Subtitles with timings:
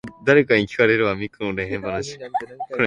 [0.25, 0.97] 千葉県白井
[2.03, 2.17] 市